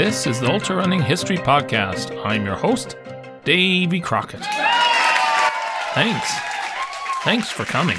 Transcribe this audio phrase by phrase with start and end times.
[0.00, 2.24] This is the Ultra Running History Podcast.
[2.24, 2.96] I'm your host,
[3.44, 4.42] Davy Crockett.
[5.92, 6.32] Thanks.
[7.22, 7.98] Thanks for coming.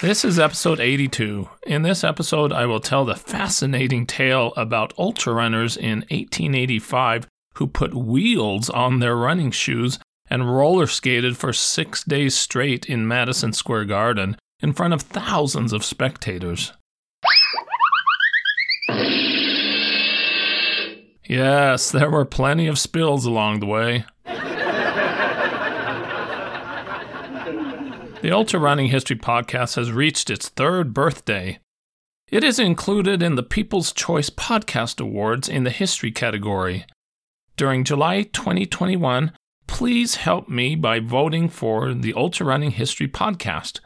[0.00, 1.48] This is episode 82.
[1.68, 7.68] In this episode, I will tell the fascinating tale about ultra runners in 1885 who
[7.68, 13.52] put wheels on their running shoes and roller skated for six days straight in Madison
[13.52, 16.72] Square Garden in front of thousands of spectators.
[21.30, 24.04] Yes, there were plenty of spills along the way.
[28.20, 31.60] the Ultra Running History Podcast has reached its third birthday.
[32.32, 36.84] It is included in the People's Choice Podcast Awards in the History category.
[37.56, 39.30] During July 2021,
[39.68, 43.78] please help me by voting for the Ultra Running History Podcast.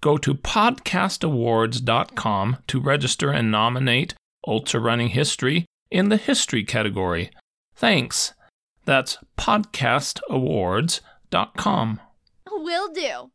[0.00, 7.30] Go to podcastawards.com to register and nominate Ultra Running History in the History category.
[7.74, 8.32] Thanks.
[8.84, 12.00] That's podcastawards.com.
[12.50, 13.30] Will do.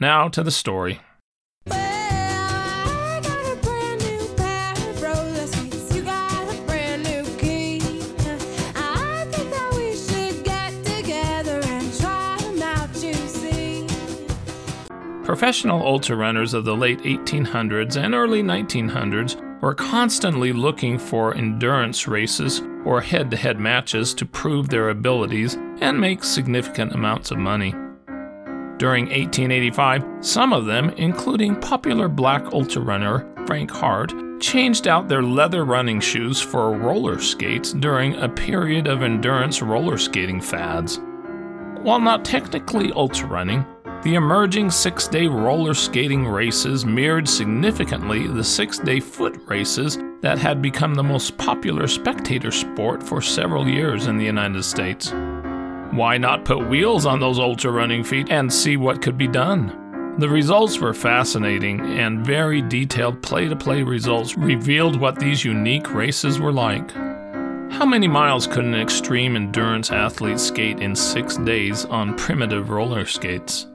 [0.00, 1.00] Now to the story.
[15.34, 22.06] Professional ultra runners of the late 1800s and early 1900s were constantly looking for endurance
[22.06, 27.38] races or head to head matches to prove their abilities and make significant amounts of
[27.38, 27.72] money.
[28.78, 35.24] During 1885, some of them, including popular black ultra runner Frank Hart, changed out their
[35.24, 41.00] leather running shoes for roller skates during a period of endurance roller skating fads.
[41.80, 43.66] While not technically ultra running,
[44.04, 50.38] the emerging six day roller skating races mirrored significantly the six day foot races that
[50.38, 55.10] had become the most popular spectator sport for several years in the United States.
[55.90, 60.14] Why not put wheels on those ultra running feet and see what could be done?
[60.18, 65.92] The results were fascinating, and very detailed play to play results revealed what these unique
[65.92, 66.92] races were like.
[67.72, 73.06] How many miles could an extreme endurance athlete skate in six days on primitive roller
[73.06, 73.66] skates?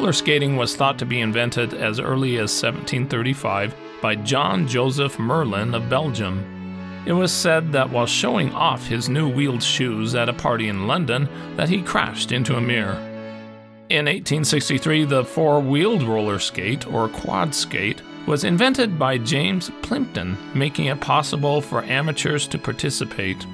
[0.00, 5.74] Roller skating was thought to be invented as early as 1735 by John Joseph Merlin
[5.74, 7.02] of Belgium.
[7.04, 10.86] It was said that while showing off his new wheeled shoes at a party in
[10.86, 12.96] London that he crashed into a mirror.
[13.90, 20.86] In 1863, the four-wheeled roller skate or quad skate was invented by James Plimpton, making
[20.86, 23.46] it possible for amateurs to participate.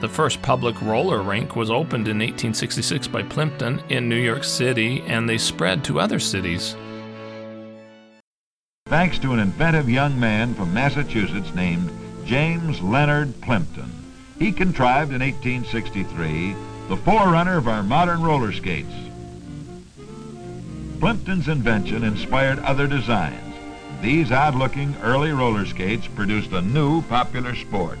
[0.00, 5.02] The first public roller rink was opened in 1866 by Plimpton in New York City,
[5.02, 6.76] and they spread to other cities.
[8.86, 11.90] Thanks to an inventive young man from Massachusetts named
[12.24, 13.90] James Leonard Plimpton,
[14.38, 16.54] he contrived in 1863
[16.88, 18.94] the forerunner of our modern roller skates.
[21.00, 23.54] Plimpton's invention inspired other designs.
[24.00, 27.98] These odd-looking early roller skates produced a new popular sport.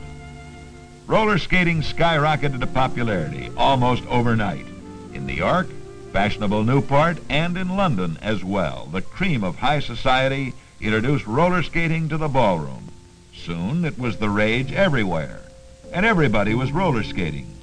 [1.08, 4.66] Roller skating skyrocketed to popularity almost overnight.
[5.14, 5.66] In New York,
[6.12, 10.52] fashionable Newport, and in London as well, the cream of high society
[10.82, 12.92] introduced roller skating to the ballroom.
[13.34, 15.40] Soon it was the rage everywhere,
[15.94, 17.54] and everybody was roller skating.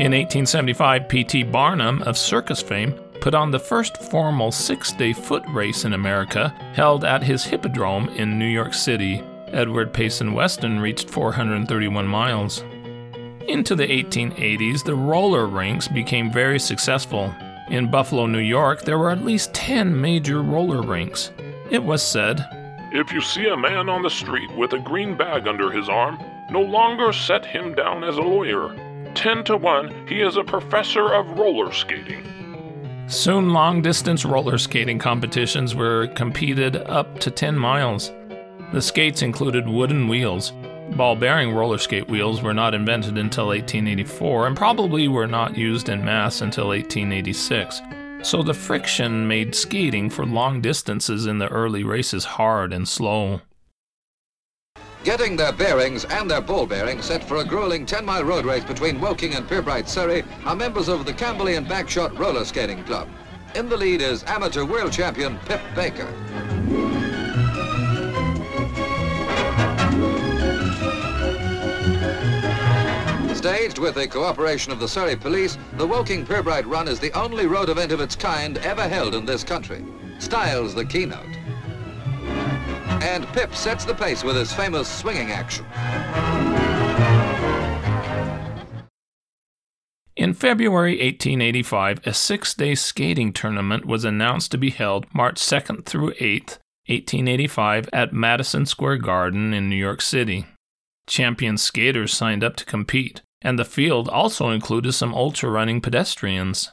[0.00, 1.44] In 1875, P.T.
[1.44, 6.54] Barnum of circus fame put on the first formal six day foot race in America
[6.74, 9.22] held at his Hippodrome in New York City.
[9.48, 12.62] Edward Payson Weston reached 431 miles.
[13.48, 17.34] Into the 1880s, the roller rinks became very successful.
[17.68, 21.32] In Buffalo, New York, there were at least 10 major roller rinks.
[21.70, 22.46] It was said,
[22.92, 26.18] If you see a man on the street with a green bag under his arm,
[26.50, 28.74] no longer set him down as a lawyer.
[29.14, 32.24] Ten to one, he is a professor of roller skating.
[33.10, 38.12] Soon, long distance roller skating competitions were competed up to 10 miles.
[38.72, 40.52] The skates included wooden wheels.
[40.92, 45.88] Ball bearing roller skate wheels were not invented until 1884 and probably were not used
[45.88, 47.82] in mass until 1886.
[48.22, 53.40] So the friction made skating for long distances in the early races hard and slow.
[55.02, 59.00] Getting their bearings and their ball bearings set for a grueling 10-mile road race between
[59.00, 63.08] Woking and Pirbright, Surrey are members of the Camberley and Bagshot Roller Skating Club.
[63.54, 66.06] In the lead is amateur world champion Pip Baker.
[73.34, 77.46] Staged with the cooperation of the Surrey Police, the Woking Pirbright Run is the only
[77.46, 79.82] road event of its kind ever held in this country.
[80.18, 81.39] Style's the keynote.
[83.00, 85.64] And Pip sets the pace with his famous swinging action.
[90.20, 95.86] In February 1885, a six day skating tournament was announced to be held March 2nd
[95.86, 96.58] through 8th,
[96.88, 100.44] 1885, at Madison Square Garden in New York City.
[101.06, 106.70] Champion skaters signed up to compete, and the field also included some ultra running pedestrians.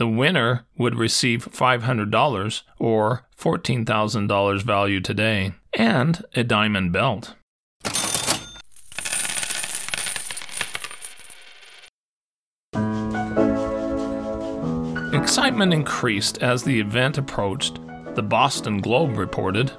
[0.00, 7.34] The winner would receive $500 or $14,000 value today and a diamond belt.
[15.12, 17.78] Excitement increased as the event approached.
[18.14, 19.70] The Boston Globe reported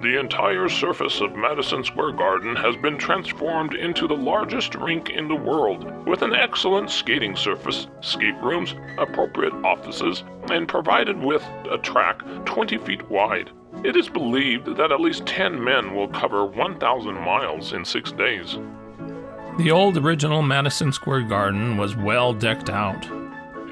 [0.00, 5.26] The entire surface of Madison Square Garden has been transformed into the largest rink in
[5.26, 10.22] the world, with an excellent skating surface, skate rooms, appropriate offices,
[10.52, 13.50] and provided with a track 20 feet wide.
[13.82, 18.56] It is believed that at least 10 men will cover 1,000 miles in six days.
[19.58, 23.04] The old original Madison Square Garden was well decked out.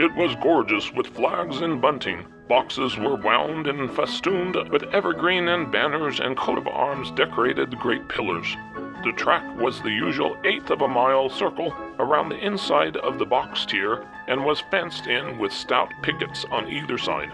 [0.00, 2.26] It was gorgeous with flags and bunting.
[2.48, 7.76] Boxes were wound and festooned with evergreen and banners and coat of arms decorated the
[7.76, 8.56] great pillars.
[9.02, 13.26] The track was the usual eighth of a mile circle around the inside of the
[13.26, 17.30] box tier and was fenced in with stout pickets on either side.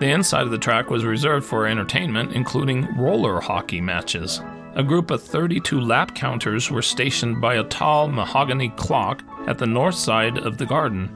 [0.00, 4.40] The inside of the track was reserved for entertainment, including roller hockey matches.
[4.74, 9.66] A group of 32 lap counters were stationed by a tall mahogany clock at the
[9.66, 11.10] north side of the garden.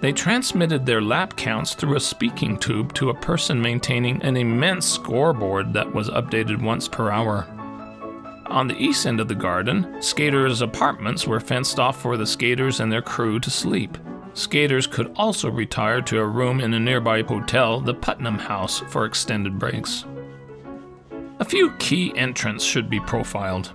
[0.00, 4.86] They transmitted their lap counts through a speaking tube to a person maintaining an immense
[4.86, 7.46] scoreboard that was updated once per hour.
[8.46, 12.80] On the east end of the garden, skaters' apartments were fenced off for the skaters
[12.80, 13.98] and their crew to sleep.
[14.34, 19.04] Skaters could also retire to a room in a nearby hotel, the Putnam House, for
[19.04, 20.04] extended breaks.
[21.40, 23.72] A few key entrants should be profiled.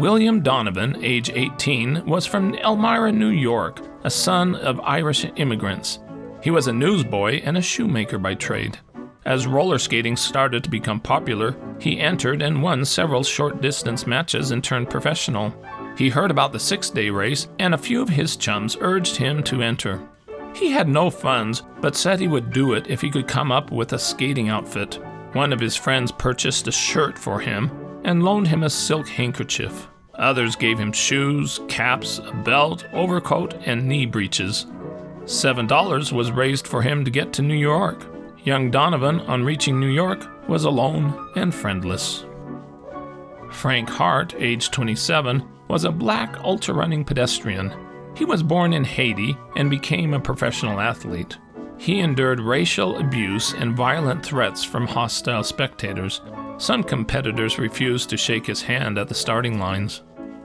[0.00, 5.98] William Donovan, age 18, was from Elmira, New York, a son of Irish immigrants.
[6.42, 8.78] He was a newsboy and a shoemaker by trade.
[9.26, 14.52] As roller skating started to become popular, he entered and won several short distance matches
[14.52, 15.54] and turned professional.
[15.98, 19.42] He heard about the six day race, and a few of his chums urged him
[19.42, 20.00] to enter.
[20.54, 23.70] He had no funds, but said he would do it if he could come up
[23.70, 24.98] with a skating outfit.
[25.34, 27.70] One of his friends purchased a shirt for him
[28.04, 29.88] and loaned him a silk handkerchief.
[30.14, 34.66] Others gave him shoes, caps, a belt, overcoat, and knee breeches.
[35.24, 38.06] Seven dollars was raised for him to get to New York.
[38.44, 42.24] Young Donovan, on reaching New York, was alone and friendless.
[43.50, 47.72] Frank Hart, age 27, was a black ultra running pedestrian.
[48.16, 51.38] He was born in Haiti and became a professional athlete.
[51.80, 56.20] He endured racial abuse and violent threats from hostile spectators.
[56.58, 60.02] Some competitors refused to shake his hand at the starting lines.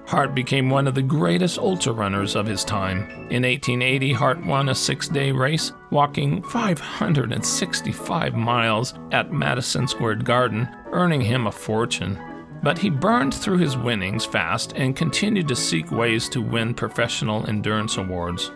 [0.08, 3.00] Hart became one of the greatest ultra runners of his time.
[3.30, 10.70] In 1880, Hart won a six day race, walking 565 miles at Madison Square Garden,
[10.94, 12.18] earning him a fortune.
[12.64, 17.46] But he burned through his winnings fast and continued to seek ways to win professional
[17.46, 18.52] endurance awards.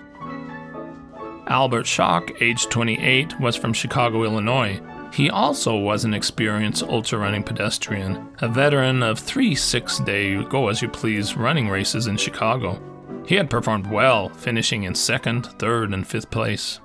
[1.50, 4.80] Albert Schock, age 28, was from Chicago, Illinois.
[5.12, 10.68] He also was an experienced ultra running pedestrian, a veteran of three six day go
[10.70, 12.80] as you please running races in Chicago.
[13.26, 16.80] He had performed well, finishing in second, third, and fifth place.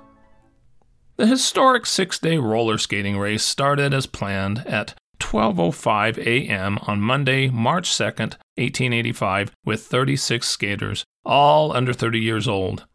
[1.17, 6.79] The historic six day roller skating race started as planned at 12:05 a.m.
[6.87, 12.85] on Monday, March 2nd, 1885, with 36 skaters, all under 30 years old.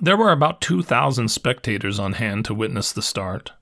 [0.00, 3.52] There were about 2,000 spectators on hand to witness the start.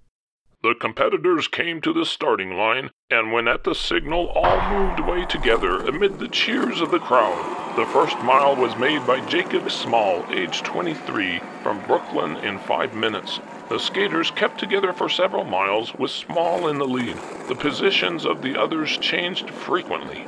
[0.62, 5.24] The competitors came to the starting line, and when at the signal, all moved away
[5.24, 7.76] together amid the cheers of the crowd.
[7.76, 13.40] The first mile was made by Jacob Small, age 23, from Brooklyn in five minutes.
[13.68, 17.16] The skaters kept together for several miles, with Small in the lead.
[17.48, 20.26] The positions of the others changed frequently.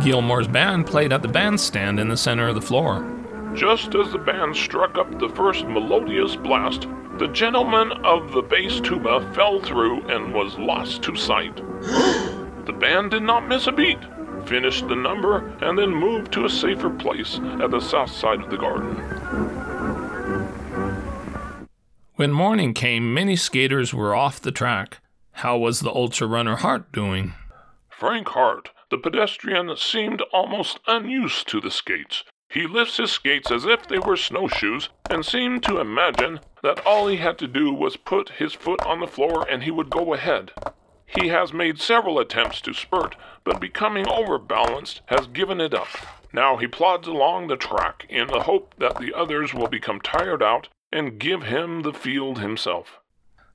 [0.00, 3.06] Gilmore's band played at the bandstand in the center of the floor.
[3.54, 6.88] Just as the band struck up the first melodious blast,
[7.18, 11.56] the gentleman of the bass tuba fell through and was lost to sight.
[12.64, 13.98] the band did not miss a beat,
[14.46, 18.50] finished the number, and then moved to a safer place at the south side of
[18.50, 18.96] the garden.
[22.14, 24.98] When morning came, many skaters were off the track.
[25.32, 27.34] How was the ultra runner Hart doing?
[27.88, 32.24] Frank Hart, The pedestrian seemed almost unused to the skates.
[32.48, 37.06] He lifts his skates as if they were snowshoes and seemed to imagine that all
[37.06, 40.12] he had to do was put his foot on the floor and he would go
[40.12, 40.50] ahead.
[41.06, 45.88] He has made several attempts to spurt, but becoming overbalanced has given it up.
[46.32, 50.42] Now he plods along the track in the hope that the others will become tired
[50.42, 52.98] out and give him the field himself.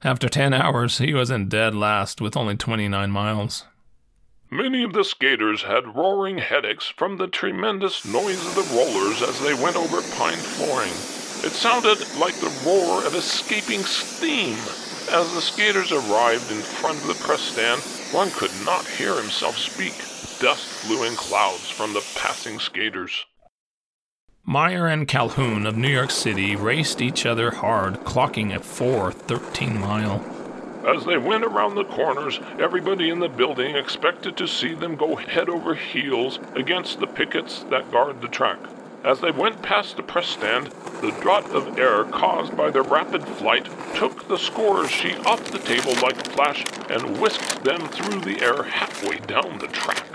[0.02, 3.66] After 10 hours, he was in dead last with only 29 miles.
[4.52, 9.40] Many of the skaters had roaring headaches from the tremendous noise of the rollers as
[9.40, 10.94] they went over pine flooring.
[11.44, 14.58] It sounded like the roar of escaping steam.
[15.12, 17.82] As the skaters arrived in front of the press stand,
[18.14, 19.94] one could not hear himself speak.
[20.40, 23.26] Dust flew in clouds from the passing skaters.
[24.44, 30.35] Meyer and Calhoun of New York City raced each other hard, clocking a 4:13 mile.
[30.86, 35.16] As they went around the corners, everybody in the building expected to see them go
[35.16, 38.60] head over heels against the pickets that guard the track.
[39.04, 40.68] As they went past the press stand,
[41.02, 45.58] the draught of air caused by their rapid flight took the scorer's sheet off the
[45.58, 50.06] table like a flash and whisked them through the air halfway down the track.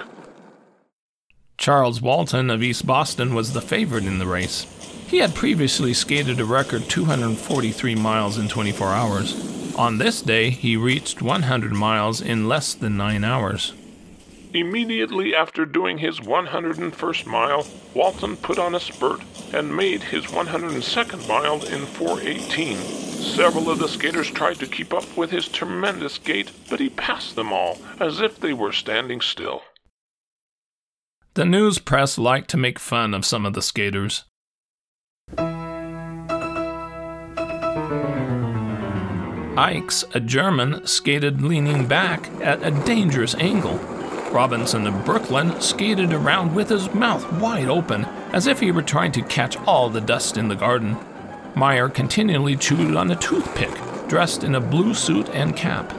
[1.59, 4.63] Charles Walton of East Boston was the favorite in the race.
[5.09, 9.60] He had previously skated a record 243 miles in 24 hours.
[9.81, 13.73] On this day, he reached 100 miles in less than 9 hours.
[14.53, 19.23] Immediately after doing his 101st mile, Walton put on a spurt
[19.55, 22.77] and made his 102nd mile in 418.
[22.77, 27.35] Several of the skaters tried to keep up with his tremendous gait, but he passed
[27.35, 29.63] them all as if they were standing still.
[31.33, 34.25] The news press liked to make fun of some of the skaters.
[39.61, 43.77] Ickx, a German, skated leaning back at a dangerous angle.
[44.33, 49.13] Robinson of Brooklyn skated around with his mouth wide open, as if he were trying
[49.13, 50.97] to catch all the dust in the garden.
[51.55, 55.93] Meyer continually chewed on a toothpick, dressed in a blue suit and cap.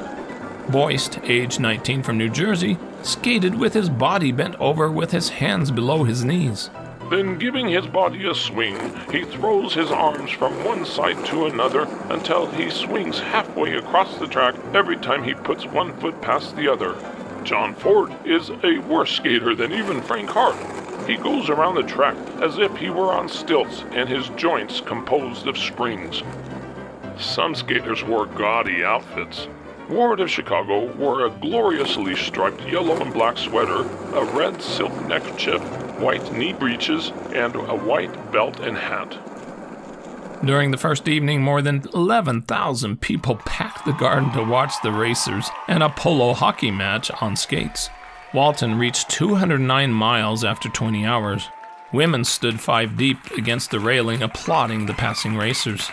[0.70, 5.70] Boyst, age 19 from New Jersey, skated with his body bent over with his hands
[5.70, 6.72] below his knees.
[7.12, 8.78] Then, giving his body a swing,
[9.12, 14.28] he throws his arms from one side to another until he swings halfway across the
[14.28, 16.96] track every time he puts one foot past the other.
[17.44, 20.56] John Ford is a worse skater than even Frank Hart.
[21.06, 25.48] He goes around the track as if he were on stilts and his joints composed
[25.48, 26.24] of springs.
[27.20, 29.50] Some skaters wore gaudy outfits.
[29.90, 33.82] Ward of Chicago wore a gloriously striped yellow and black sweater,
[34.16, 35.62] a red silk neckerchief,
[36.02, 39.18] white knee breeches, and a white belt and hat.
[40.44, 45.50] During the first evening, more than 11,000 people packed the garden to watch the racers
[45.68, 47.92] and a polo hockey match on skates.
[48.34, 51.48] Walton reached 209 miles after 20 hours.
[51.94, 55.92] Women stood five deep against the railing applauding the passing racers.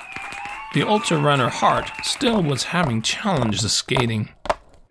[0.73, 4.31] The ultra runner Hart still was having challenges skating.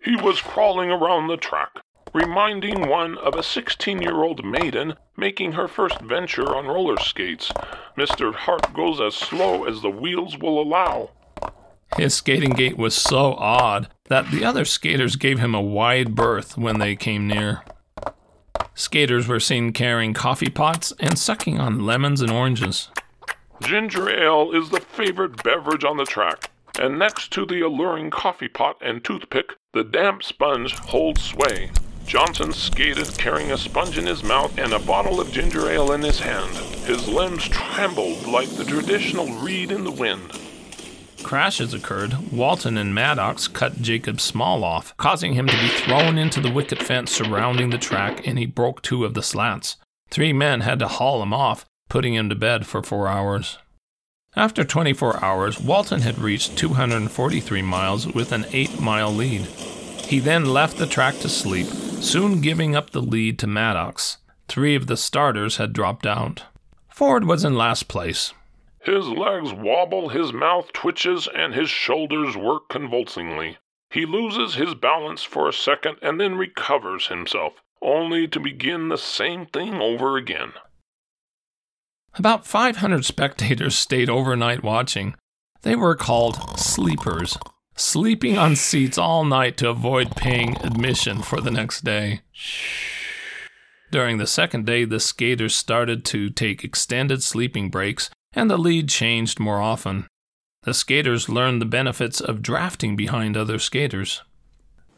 [0.04, 1.70] He was crawling around the track,
[2.12, 7.52] reminding one of a 16 year old maiden making her first venture on roller skates.
[7.96, 8.34] Mr.
[8.34, 11.10] Hart goes as slow as the wheels will allow.
[11.96, 16.56] His skating gait was so odd that the other skaters gave him a wide berth
[16.56, 17.62] when they came near.
[18.74, 22.90] Skaters were seen carrying coffee pots and sucking on lemons and oranges.
[23.60, 28.48] Ginger ale is the favorite beverage on the track, and next to the alluring coffee
[28.48, 31.70] pot and toothpick, the damp sponge holds sway.
[32.08, 36.00] Johnson skated carrying a sponge in his mouth and a bottle of ginger ale in
[36.00, 36.56] his hand.
[36.86, 40.32] His limbs trembled like the traditional reed in the wind.
[41.22, 42.32] Crashes occurred.
[42.32, 46.82] Walton and Maddox cut Jacob Small off, causing him to be thrown into the wicket
[46.82, 49.76] fence surrounding the track, and he broke two of the slats.
[50.10, 53.58] Three men had to haul him off, putting him to bed for four hours.
[54.34, 59.46] After 24 hours, Walton had reached 243 miles with an 8 mile lead.
[60.08, 64.16] He then left the track to sleep, soon giving up the lead to Maddox.
[64.48, 66.44] Three of the starters had dropped out.
[66.88, 68.32] Ford was in last place.
[68.80, 73.58] His legs wobble, his mouth twitches, and his shoulders work convulsingly.
[73.90, 78.96] He loses his balance for a second and then recovers himself, only to begin the
[78.96, 80.52] same thing over again.
[82.14, 85.16] About 500 spectators stayed overnight watching.
[85.60, 87.36] They were called sleepers,
[87.80, 92.20] sleeping on seats all night to avoid paying admission for the next day.
[93.90, 98.88] During the second day, the skaters started to take extended sleeping breaks, and the lead
[98.88, 100.06] changed more often.
[100.64, 104.22] The skaters learned the benefits of drafting behind other skaters.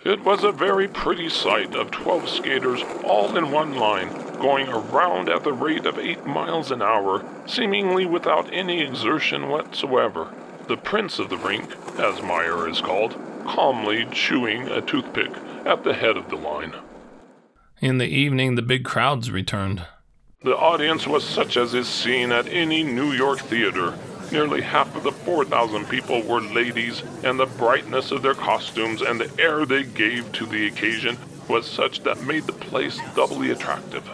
[0.03, 4.09] It was a very pretty sight of 12 skaters all in one line,
[4.41, 10.33] going around at the rate of 8 miles an hour, seemingly without any exertion whatsoever.
[10.71, 15.33] The prince of the rink, as Meyer is called, calmly chewing a toothpick
[15.67, 16.77] at the head of the line.
[17.81, 19.85] In the evening, the big crowds returned.
[20.45, 23.99] The audience was such as is seen at any New York theater.
[24.31, 29.21] Nearly half of the 4,000 people were ladies, and the brightness of their costumes and
[29.21, 34.09] the air they gave to the occasion was such that made the place doubly attractive.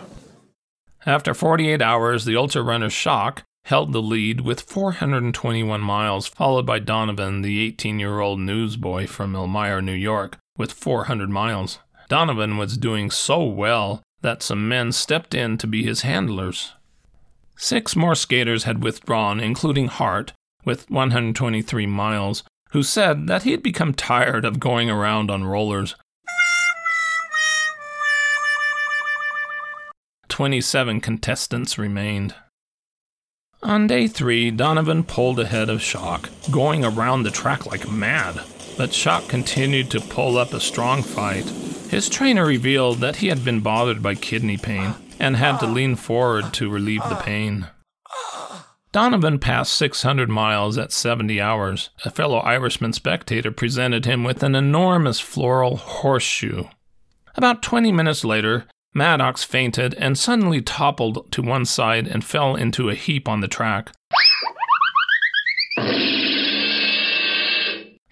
[1.05, 6.79] After 48 hours, the ultra runner Schock held the lead with 421 miles, followed by
[6.79, 11.81] Donovan, the 18 year old newsboy from Elmira, New York, with 400 miles.
[12.09, 16.75] Donovan was doing so well that some men stepped in to be his handlers.
[17.57, 20.33] Six more skaters had withdrawn, including Hart,
[20.65, 25.97] with 123 miles, who said that he had become tired of going around on rollers.
[30.29, 32.37] 27 contestants remained.
[33.63, 38.41] On day three, Donovan pulled ahead of Schock, going around the track like mad.
[38.77, 41.47] But Schock continued to pull up a strong fight.
[41.91, 45.97] His trainer revealed that he had been bothered by kidney pain and had to lean
[45.97, 47.69] forward to relieve the pain.
[48.93, 51.91] Donovan passed 600 miles at 70 hours.
[52.05, 56.65] A fellow Irishman spectator presented him with an enormous floral horseshoe.
[57.35, 58.65] About 20 minutes later,
[58.95, 63.49] Maddox fainted and suddenly toppled to one side and fell into a heap on the
[63.49, 63.93] track.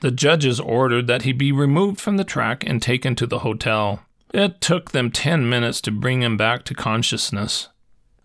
[0.01, 4.03] The judges ordered that he be removed from the track and taken to the hotel.
[4.35, 7.69] It took them 10 minutes to bring him back to consciousness.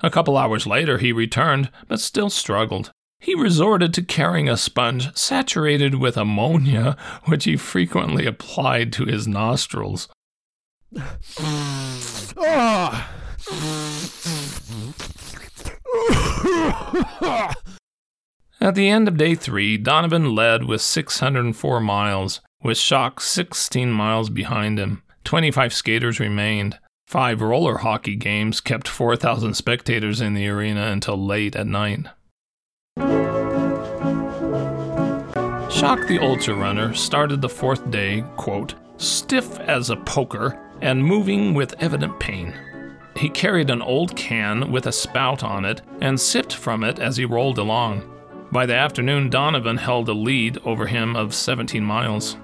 [0.01, 2.91] A couple hours later, he returned, but still struggled.
[3.21, 9.27] He resorted to carrying a sponge saturated with ammonia, which he frequently applied to his
[9.27, 10.07] nostrils.
[12.37, 13.11] Ah.
[18.61, 24.29] At the end of day three, Donovan led with 604 miles, with Schock 16 miles
[24.29, 25.03] behind him.
[25.23, 26.77] 25 skaters remained.
[27.07, 32.05] Five roller hockey games kept 4,000 spectators in the arena until late at night.
[35.69, 41.53] Schock the Ultra Runner started the fourth day, quote, stiff as a poker and moving
[41.53, 42.53] with evident pain.
[43.15, 47.17] He carried an old can with a spout on it and sipped from it as
[47.17, 48.09] he rolled along.
[48.51, 52.37] By the afternoon, Donovan held a lead over him of 17 miles.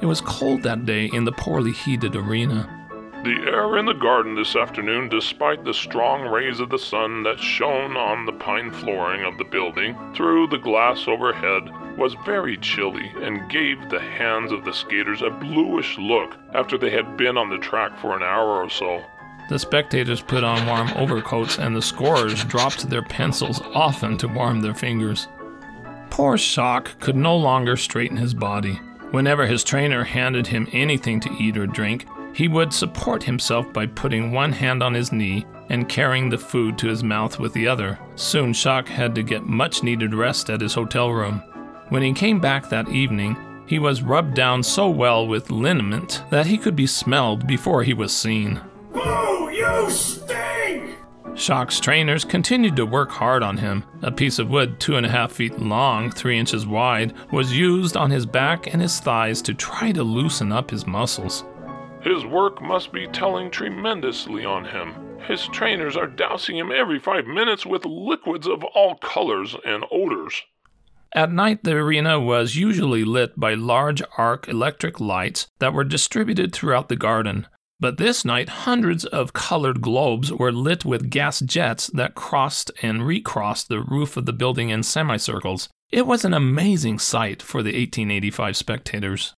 [0.00, 2.81] It was cold that day in the poorly heated arena.
[3.24, 7.38] The air in the garden this afternoon, despite the strong rays of the sun that
[7.38, 13.12] shone on the pine flooring of the building through the glass overhead, was very chilly
[13.22, 17.48] and gave the hands of the skaters a bluish look after they had been on
[17.48, 19.04] the track for an hour or so.
[19.48, 24.62] The spectators put on warm overcoats, and the scorers dropped their pencils often to warm
[24.62, 25.28] their fingers.
[26.10, 28.80] Poor Schock could no longer straighten his body.
[29.12, 33.86] Whenever his trainer handed him anything to eat or drink, he would support himself by
[33.86, 37.66] putting one hand on his knee and carrying the food to his mouth with the
[37.66, 37.98] other.
[38.16, 41.42] Soon Schock had to get much needed rest at his hotel room.
[41.88, 46.46] When he came back that evening, he was rubbed down so well with liniment that
[46.46, 48.60] he could be smelled before he was seen.
[48.92, 50.96] Boo, you stink!
[51.34, 53.84] Schock's trainers continued to work hard on him.
[54.02, 57.96] A piece of wood two and a half feet long, three inches wide, was used
[57.96, 61.44] on his back and his thighs to try to loosen up his muscles.
[62.02, 64.94] His work must be telling tremendously on him.
[65.26, 70.42] His trainers are dousing him every five minutes with liquids of all colors and odors.
[71.14, 76.52] At night, the arena was usually lit by large arc electric lights that were distributed
[76.52, 77.46] throughout the garden.
[77.78, 83.06] But this night, hundreds of colored globes were lit with gas jets that crossed and
[83.06, 85.68] recrossed the roof of the building in semicircles.
[85.90, 89.34] It was an amazing sight for the 1885 spectators.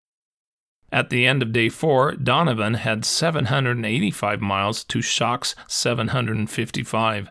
[0.95, 7.31] At the end of day four, Donovan had 785 miles to Schock's 755.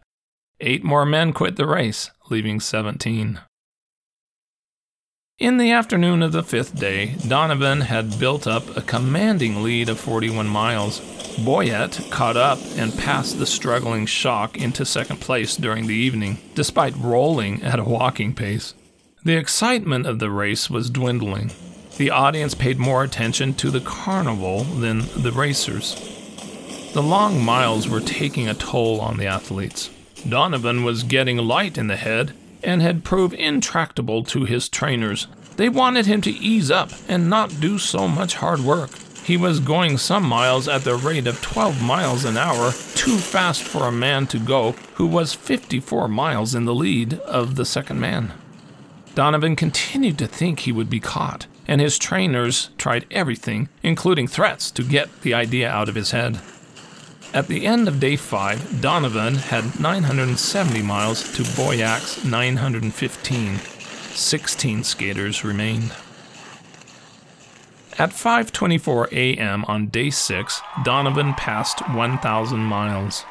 [0.60, 3.40] Eight more men quit the race, leaving 17.
[5.40, 9.98] In the afternoon of the fifth day, Donovan had built up a commanding lead of
[9.98, 11.00] 41 miles.
[11.46, 16.98] Boyett caught up and passed the struggling Schock into second place during the evening, despite
[16.98, 18.74] rolling at a walking pace.
[19.24, 21.52] The excitement of the race was dwindling.
[21.98, 25.96] The audience paid more attention to the carnival than the racers.
[26.94, 29.90] The long miles were taking a toll on the athletes.
[30.28, 35.28] Donovan was getting light in the head and had proved intractable to his trainers.
[35.58, 38.92] They wanted him to ease up and not do so much hard work.
[39.24, 43.64] He was going some miles at the rate of 12 miles an hour, too fast
[43.64, 48.00] for a man to go who was 54 miles in the lead of the second
[48.00, 48.34] man.
[49.16, 54.72] Donovan continued to think he would be caught, and his trainers tried everything, including threats,
[54.72, 56.40] to get the idea out of his head.
[57.34, 63.58] At the end of day five, Donovan had 970 miles to Boyak's 915.
[63.58, 65.92] 16 skaters remained.
[67.98, 69.66] At 5:24 a.m.
[69.68, 73.26] on day 6, Donovan passed 1000 miles.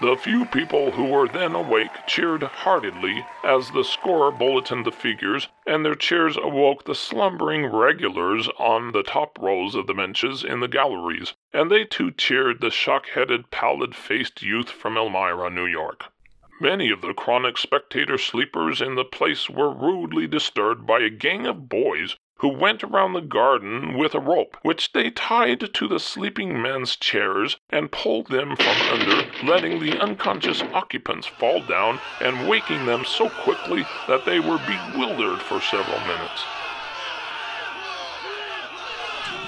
[0.00, 5.48] The few people who were then awake cheered heartily as the scorer bulletined the figures,
[5.66, 10.60] and their cheers awoke the slumbering regulars on the top rows of the benches in
[10.60, 16.12] the galleries, and they too cheered the shock-headed, pallid-faced youth from Elmira, New York.
[16.60, 21.44] Many of the chronic spectator sleepers in the place were rudely disturbed by a gang
[21.44, 25.98] of boys who went around the garden with a rope, which they tied to the
[25.98, 32.48] sleeping men's chairs and pulled them from under, letting the unconscious occupants fall down and
[32.48, 36.44] waking them so quickly that they were bewildered for several minutes.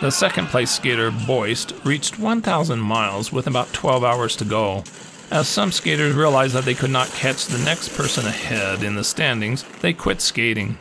[0.01, 4.83] The second place skater, Boyst, reached 1,000 miles with about 12 hours to go.
[5.31, 9.05] As some skaters realized that they could not catch the next person ahead in the
[9.05, 10.79] standings, they quit skating.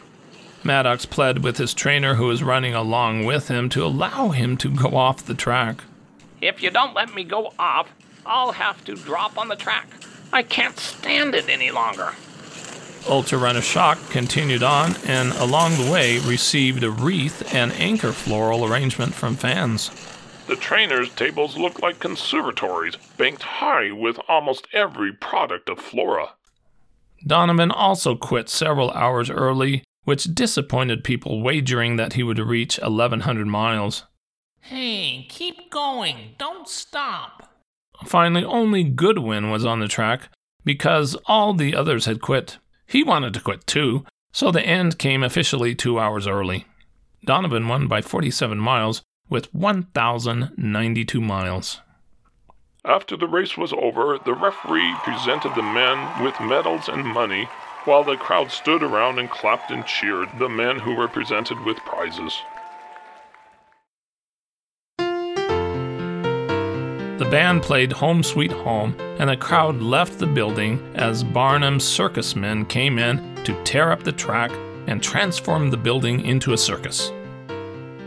[0.64, 4.70] Maddox pled with his trainer, who was running along with him, to allow him to
[4.70, 5.84] go off the track.
[6.42, 7.90] If you don't let me go off,
[8.26, 9.88] I'll have to drop on the track.
[10.32, 12.14] I can't stand it any longer.
[13.08, 18.66] Ultra Runner Schock continued on and along the way received a wreath and anchor floral
[18.66, 19.90] arrangement from fans.
[20.48, 26.34] The trainers' tables looked like conservatories, banked high with almost every product of flora.
[27.26, 33.46] Donovan also quit several hours early which disappointed people wagering that he would reach 1,100
[33.46, 34.06] miles.
[34.60, 37.54] Hey, keep going, don't stop.
[38.08, 40.30] Finally, only Goodwin was on the track
[40.66, 42.58] because all the others had quit.
[42.88, 46.66] He wanted to quit too, so the end came officially two hours early.
[47.24, 51.82] Donovan won by 47 miles with 1,092 miles.
[52.84, 57.48] After the race was over, the referee presented the men with medals and money
[57.90, 61.76] while the crowd stood around and clapped and cheered the men who were presented with
[61.78, 62.40] prizes.
[67.18, 72.36] The band played Home Sweet Home, and the crowd left the building as Barnum's circus
[72.36, 74.52] men came in to tear up the track
[74.86, 77.12] and transform the building into a circus.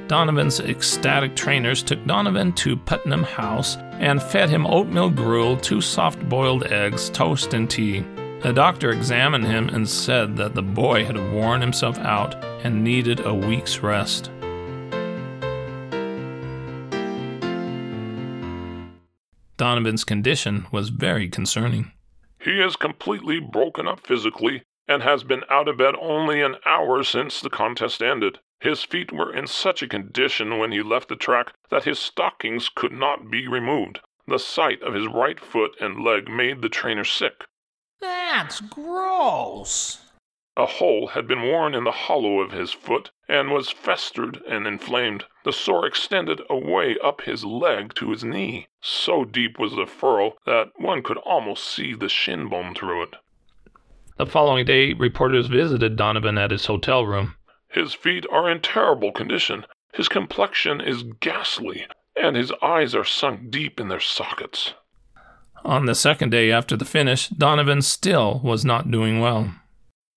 [0.06, 6.20] Donovan's ecstatic trainers took Donovan to Putnam House and fed him oatmeal gruel, two soft
[6.28, 8.04] boiled eggs, toast, and tea.
[8.42, 13.20] The doctor examined him and said that the boy had worn himself out and needed
[13.20, 14.33] a week's rest.
[19.57, 21.92] Donovan's condition was very concerning.
[22.40, 27.05] He is completely broken up physically and has been out of bed only an hour
[27.05, 28.40] since the contest ended.
[28.59, 32.68] His feet were in such a condition when he left the track that his stockings
[32.68, 34.00] could not be removed.
[34.26, 37.44] The sight of his right foot and leg made the trainer sick.
[38.02, 40.00] That's gross.
[40.56, 44.66] A hole had been worn in the hollow of his foot and was festered and
[44.66, 45.24] inflamed.
[45.44, 48.66] The sore extended away up his leg to his knee.
[48.82, 53.16] So deep was the furrow that one could almost see the shin bone through it.
[54.18, 57.36] The following day, reporters visited Donovan at his hotel room.
[57.68, 59.64] His feet are in terrible condition.
[59.94, 64.74] His complexion is ghastly, and his eyes are sunk deep in their sockets.
[65.64, 69.55] On the second day after the finish, Donovan still was not doing well.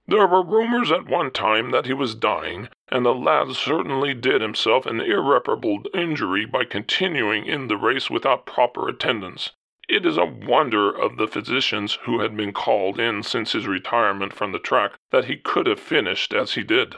[0.08, 4.42] There were rumors at one time that he was dying, and the lad certainly did
[4.42, 9.52] himself an irreparable injury by continuing in the race without proper attendance.
[9.88, 14.34] It is a wonder of the physicians who had been called in since his retirement
[14.34, 16.96] from the track that he could have finished as he did.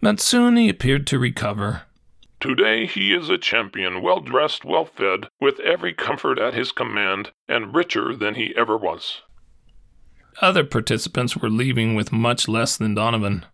[0.00, 1.82] But soon he appeared to recover.
[2.40, 7.32] Today he is a champion, well dressed, well fed, with every comfort at his command,
[7.46, 9.20] and richer than he ever was.
[10.40, 13.44] Other participants were leaving with much less than Donovan.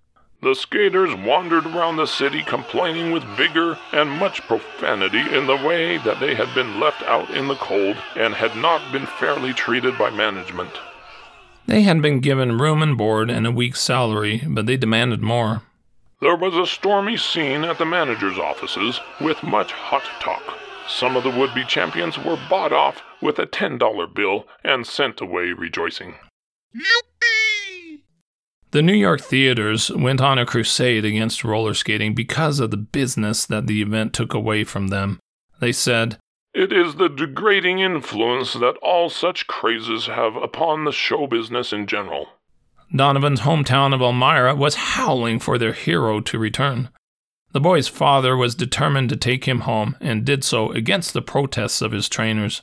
[0.40, 5.96] The skaters wandered around the city complaining with vigor and much profanity in the way
[5.98, 9.98] that they had been left out in the cold and had not been fairly treated
[9.98, 10.70] by management.
[11.66, 15.62] They had been given room and board and a week's salary, but they demanded more.
[16.20, 20.58] There was a stormy scene at the manager's offices with much hot talk.
[20.88, 25.20] Some of the would be champions were bought off with a $10 bill and sent
[25.20, 26.14] away rejoicing.
[28.70, 33.44] The New York theaters went on a crusade against roller skating because of the business
[33.46, 35.20] that the event took away from them.
[35.60, 36.18] They said,
[36.54, 41.86] It is the degrading influence that all such crazes have upon the show business in
[41.86, 42.28] general.
[42.94, 46.88] Donovan's hometown of Elmira was howling for their hero to return.
[47.52, 51.82] The boy's father was determined to take him home and did so against the protests
[51.82, 52.62] of his trainers.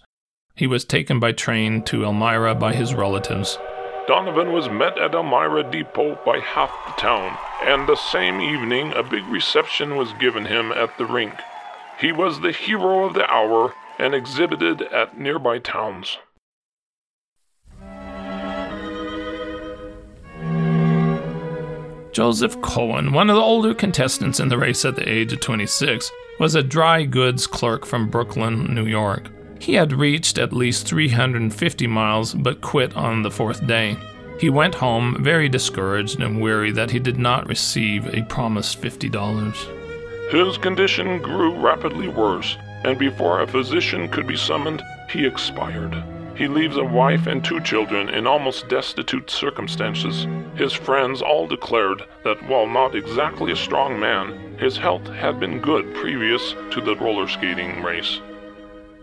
[0.55, 3.57] He was taken by train to Elmira by his relatives.
[4.07, 9.01] Donovan was met at Elmira Depot by half the town, and the same evening a
[9.01, 11.33] big reception was given him at the rink.
[11.99, 16.17] He was the hero of the hour and exhibited at nearby towns.
[22.13, 26.12] Joseph Cohen, one of the older contestants in the race at the age of 26,
[26.39, 29.30] was a dry goods clerk from Brooklyn, New York.
[29.60, 33.97] He had reached at least 350 miles but quit on the fourth day.
[34.39, 40.32] He went home very discouraged and weary that he did not receive a promised $50.
[40.32, 45.95] His condition grew rapidly worse, and before a physician could be summoned, he expired.
[46.35, 50.27] He leaves a wife and two children in almost destitute circumstances.
[50.55, 55.59] His friends all declared that while not exactly a strong man, his health had been
[55.59, 58.19] good previous to the roller skating race.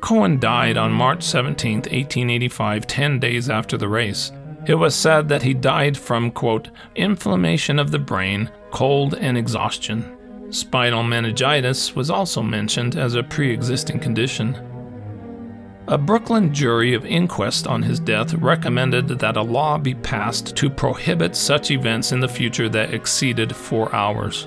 [0.00, 4.32] Cohen died on March 17, 1885, 10 days after the race.
[4.66, 10.16] It was said that he died from, quote, inflammation of the brain, cold, and exhaustion.
[10.50, 14.69] Spinal meningitis was also mentioned as a pre existing condition.
[15.90, 20.70] A Brooklyn jury of inquest on his death recommended that a law be passed to
[20.70, 24.46] prohibit such events in the future that exceeded four hours.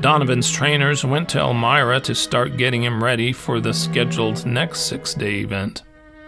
[0.00, 5.14] Donovan's trainers went to Elmira to start getting him ready for the scheduled next six
[5.14, 5.84] day event.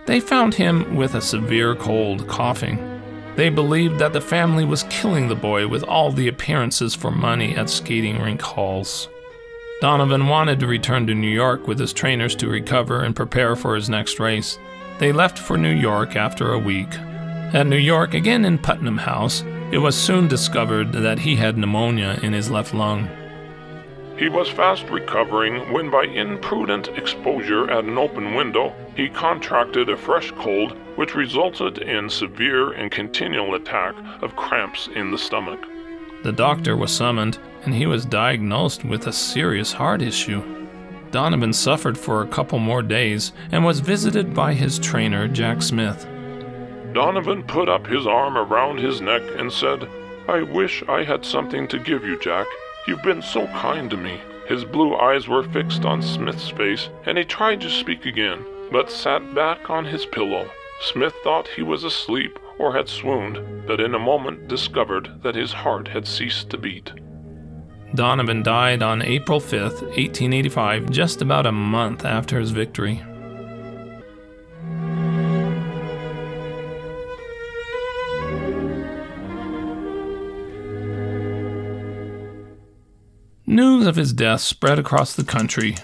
[0.07, 3.03] They found him with a severe cold, coughing.
[3.35, 7.57] They believed that the family was killing the boy with all the appearances for money
[7.57, 9.09] at skating rink halls.
[9.81, 13.77] Donovan wanted to return to New York with his trainers to recover and prepare for
[13.77, 14.59] his next race.
[14.99, 16.93] They left for New York after a week.
[17.55, 22.19] At New York, again in Putnam House, it was soon discovered that he had pneumonia
[22.25, 23.09] in his left lung.
[24.17, 29.97] He was fast recovering when, by imprudent exposure at an open window, he contracted a
[29.97, 35.65] fresh cold, which resulted in severe and continual attack of cramps in the stomach.
[36.25, 40.43] The doctor was summoned, and he was diagnosed with a serious heart issue.
[41.11, 46.07] Donovan suffered for a couple more days and was visited by his trainer, Jack Smith.
[46.93, 49.89] Donovan put up his arm around his neck and said,
[50.29, 52.47] I wish I had something to give you, Jack.
[52.87, 54.21] You've been so kind to me.
[54.47, 58.91] His blue eyes were fixed on Smith's face, and he tried to speak again, but
[58.91, 60.51] sat back on his pillow.
[60.81, 65.53] Smith thought he was asleep or had swooned, but in a moment discovered that his
[65.53, 66.93] heart had ceased to beat.
[67.95, 73.03] Donovan died on April 5, 1885, just about a month after his victory.
[83.47, 85.77] News of his death spread across the country.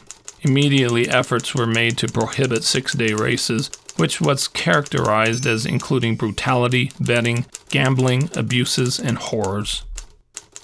[0.43, 6.93] Immediately, efforts were made to prohibit six day races, which was characterized as including brutality,
[7.01, 9.83] betting, gambling, abuses, and horrors.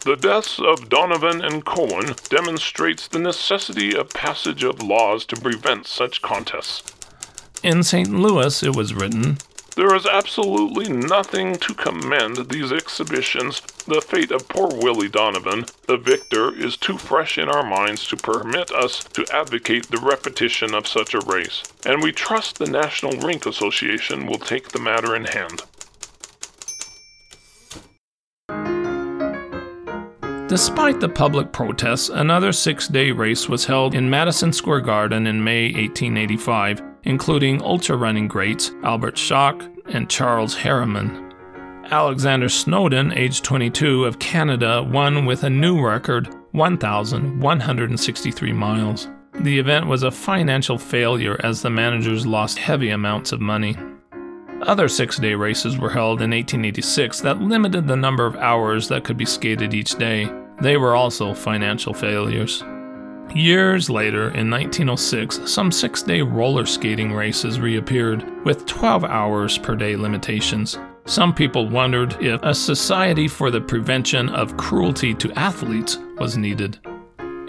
[0.02, 5.86] The deaths of Donovan and Cohen demonstrates the necessity of passage of laws to prevent
[5.86, 6.82] such contests.
[7.62, 8.08] In St.
[8.08, 9.36] Louis, it was written,
[9.76, 13.60] There is absolutely nothing to commend these exhibitions.
[13.86, 18.16] The fate of poor Willie Donovan, the victor, is too fresh in our minds to
[18.16, 23.12] permit us to advocate the repetition of such a race, and we trust the National
[23.20, 25.60] Rink Association will take the matter in hand.
[30.50, 35.44] Despite the public protests, another six day race was held in Madison Square Garden in
[35.44, 41.32] May 1885, including ultra running greats Albert Schock and Charles Harriman.
[41.92, 49.06] Alexander Snowden, age 22, of Canada, won with a new record 1,163 miles.
[49.34, 53.76] The event was a financial failure as the managers lost heavy amounts of money.
[54.62, 59.04] Other six day races were held in 1886 that limited the number of hours that
[59.04, 60.28] could be skated each day.
[60.60, 62.62] They were also financial failures.
[63.34, 69.76] Years later, in 1906, some six day roller skating races reappeared, with 12 hours per
[69.76, 70.78] day limitations.
[71.06, 76.78] Some people wondered if a society for the prevention of cruelty to athletes was needed.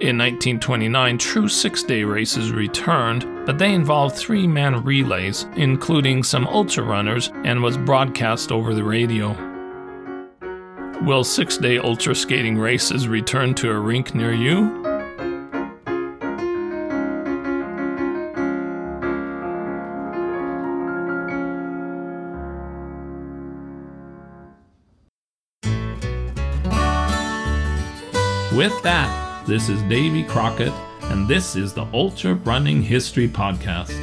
[0.02, 6.48] In 1929, true six day races returned, but they involved three man relays, including some
[6.48, 9.51] ultra runners, and was broadcast over the radio.
[11.04, 14.68] Will six day ultra skating races return to a rink near you?
[28.56, 30.72] With that, this is Davy Crockett,
[31.06, 33.98] and this is the Ultra Running History Podcast.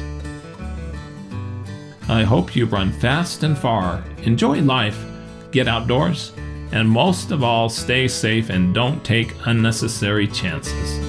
[2.09, 5.01] I hope you run fast and far, enjoy life,
[5.51, 6.33] get outdoors,
[6.71, 11.08] and most of all, stay safe and don't take unnecessary chances.